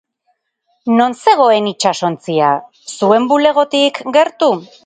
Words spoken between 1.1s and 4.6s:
zegoen itsasontzia, zuen bulegotik gertu?